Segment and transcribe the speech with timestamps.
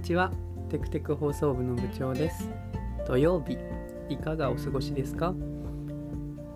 [0.00, 0.32] にちは。
[0.70, 2.48] テクテク放送部の部長です。
[3.06, 3.58] 土曜日
[4.08, 5.34] いかがお過ごしですか？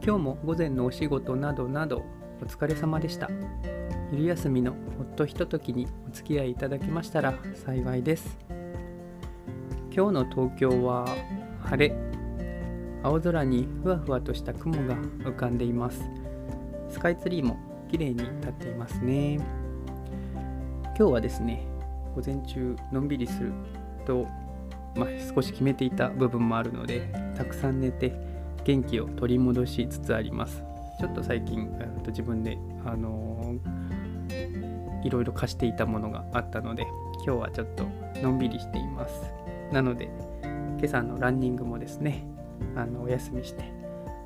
[0.00, 2.04] 今日も午前のお仕事などなど
[2.40, 3.28] お疲れ様でした。
[4.12, 8.38] 昼休みのほっとひとときにお付き合いいただきましたら幸いです。
[9.90, 11.04] 今日の東京は
[11.62, 11.96] 晴れ。
[13.02, 16.00] 青空にふわふわとした雲が浮かんでいます。
[16.88, 17.58] スカイツリーも
[17.90, 19.40] 綺麗に立っていますね。
[20.96, 21.66] 今日はですね
[22.14, 23.52] 午前中のんびりする
[24.06, 24.26] と、
[24.94, 28.14] まあ、少し決めていた部分もあるのでたくさん寝て
[28.64, 30.62] 元気を取り戻しつつあります。
[31.00, 31.66] ちょっと最近
[32.04, 36.86] と自分で、あのー、いろいろ貸していたものがあったので
[37.24, 37.86] 今日はちょっと
[38.20, 39.14] のんびりしています。
[39.72, 40.10] なので
[40.78, 42.24] 今朝のランニングもですね
[42.76, 43.64] あのお休みして、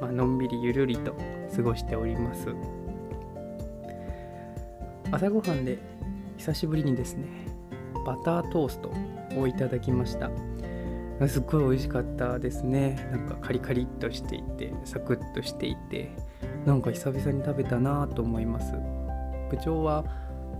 [0.00, 1.14] まあのんびりゆるりと
[1.56, 2.54] 過ごしております。
[5.10, 5.78] 朝ごはんで
[6.36, 7.47] 久しぶりにですね
[8.08, 8.90] バタートースト
[9.38, 10.30] をいただきました。
[11.28, 13.06] すっごい美味しかったですね。
[13.12, 16.10] なんかカリカリっとしていてサクッとしていて
[16.64, 18.72] なんか久々に食べたなと思います。
[19.50, 20.06] 部長は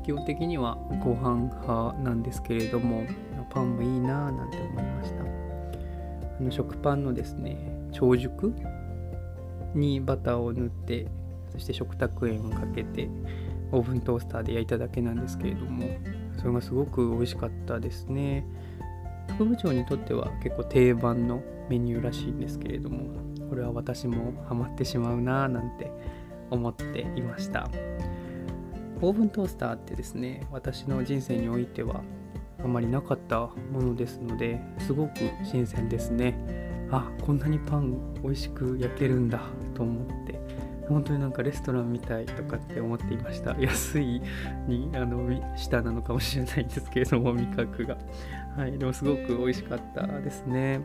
[0.05, 3.05] 基本的にはご飯派なんですけれども
[3.49, 5.23] パンもいいなぁなんて思いました。
[5.23, 7.57] あの食パンのですね
[7.93, 8.55] 長熟
[9.75, 11.07] にバターを塗って
[11.51, 13.09] そして食卓塩をかけて
[13.73, 15.87] オーブントースターで焼いただけなんですけれども
[16.39, 18.47] それがすごく美味しかったですね。
[19.35, 23.11] 副部長にとっては結構定番のメニューらしいんですけれども
[23.51, 25.93] これは私もハマってしまうなぁなんて
[26.51, 27.69] 思っていました。
[29.01, 32.03] オーブントースターってですね私の人生においては
[32.65, 33.39] あまりなかった
[33.73, 35.13] ものですのですごく
[35.45, 36.89] 新鮮ですね。
[36.91, 39.41] あこんなにパン美味しく焼けるんだ
[39.75, 40.38] と思って
[40.89, 43.57] 本当になんかレストランみたいとかって思っていました。
[43.61, 44.23] 安い
[44.67, 47.99] にあの下なのかもしれないんですけれども味覚が。
[48.57, 48.79] はい。
[48.79, 50.81] でもすごく美味しかったですね。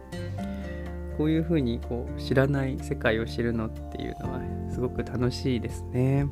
[1.18, 6.28] こういうふうにこう知らない世界を知るのっていうのはすごく楽しいですね。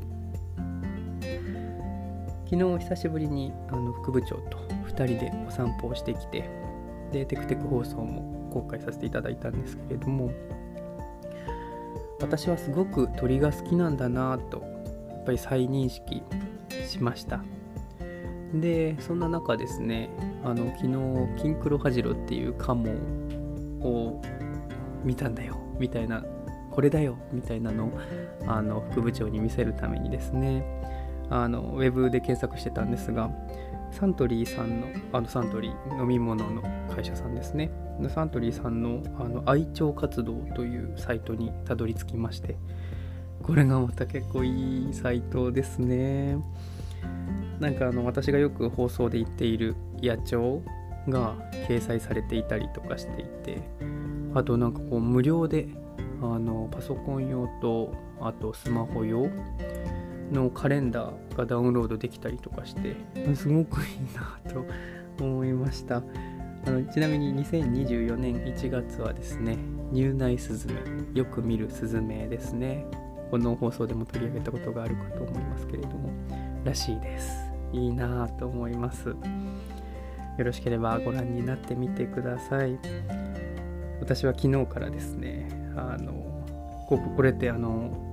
[2.49, 6.49] 昨日久しぶりにあの副部長と2人でお散歩をしてきて
[7.13, 10.31] でテクテク放送も公開させていただいたんですけれども
[12.21, 14.63] 私はすごく鳥が好きなんだなと
[15.09, 16.23] やっぱり再認識
[16.87, 17.41] しました。
[18.53, 20.09] でそんな中ですね
[20.43, 22.91] あの昨日キンクロハジロっていうカモ
[23.79, 24.21] を
[25.05, 26.23] 見たんだよみたいな
[26.69, 27.99] これだよみたいなのを
[28.47, 30.65] あの副部長に見せるためにですね
[31.29, 33.31] あのウェブで検索してたんですが
[33.91, 36.61] サントリーさんのあのサントリー飲み物の
[36.93, 37.71] 会社さんですね。
[38.09, 42.57] サントリーさんのあの愛鳥活動というサイトにたどり着きまして
[43.43, 46.37] これがまた結構いいサイトですね。
[47.59, 50.61] なんかあの私がよく放送で言っている野鳥
[51.09, 51.35] が
[51.67, 53.61] 掲載されていたりとかしていて
[54.33, 55.67] あとなんかこう無料で
[56.21, 59.27] あのパソコン用とあとスマホ用
[60.31, 62.95] のカレンダーがダウンロードできたりとかして
[63.35, 64.65] すごくいいなと
[65.23, 66.01] 思いました。
[66.63, 69.57] あのちなみに2024年1月はですね
[69.91, 70.73] 入内スズメ
[71.15, 72.85] よく見るスズメですね。
[73.29, 76.09] この放送でも取り上げたことがあるかと思いますけれども
[76.63, 77.51] らしいです。
[77.73, 79.09] いいなと思います。
[79.09, 79.15] よ
[80.45, 82.77] ろしければご覧になってみてください。
[83.99, 86.13] 私は昨日からですねあの
[86.87, 88.10] ここれってあの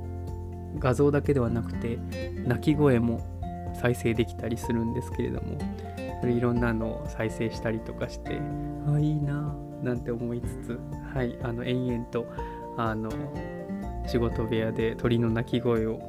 [0.79, 1.99] 画像だけではなくて
[2.47, 3.21] 鳴き声も
[3.81, 5.59] 再生できたりするんですけれども
[6.21, 8.41] それいろんなのを再生したりとかして
[8.87, 10.81] あいいななんて思いつつ
[11.15, 12.27] はいあの延々と
[12.77, 13.11] あの
[14.06, 16.01] 仕事部屋で鳥の鳴き声を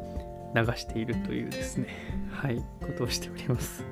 [0.55, 1.87] 流しているというですね
[2.31, 3.85] はいことをしております。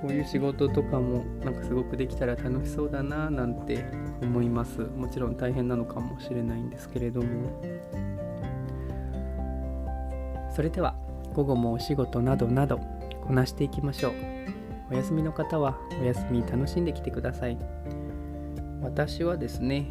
[0.00, 3.84] こういう仕事とかもなんかすごくできたら楽しそうだななんて
[4.22, 4.80] 思います。
[4.80, 7.62] もちろん大変なのかもしれないんですけれども。
[10.54, 10.94] それでは
[11.34, 12.78] 午後もお仕事などなど
[13.26, 14.12] こなしていきましょう。
[14.90, 17.56] お休みの方はお休み楽しんできてください。
[18.82, 19.86] 私はですね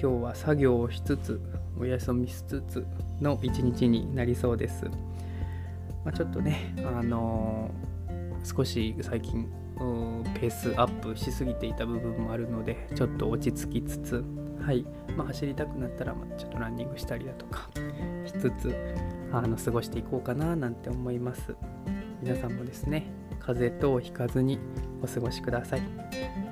[0.00, 1.40] 今日は作業をしつつ
[1.78, 2.86] お休みしつつ
[3.20, 4.84] の一日になりそうです、
[6.04, 9.48] まあ、ちょっとねあのー、少し最近
[10.34, 14.24] ペースアップしすぎていた部分もあるのでちょっと落ち着きつつ
[14.60, 14.84] はい、
[15.16, 17.68] まあ、走りたくなったら、まちょっとランニングしたりだとか
[18.28, 18.76] しつつ
[19.32, 21.56] あの過ごしていこうかななんて思います。
[22.22, 23.06] 皆さんもですね
[23.40, 24.58] 風邪とをひかずに
[25.02, 25.82] お過ごしください。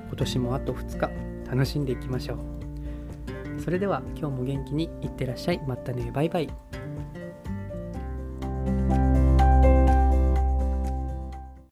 [0.07, 3.61] 今年もあと2日楽しんでいきましょう。
[3.61, 5.61] それでは今日も元気にいってらっしゃい。
[5.67, 6.11] またね。
[6.11, 6.49] バイバイ。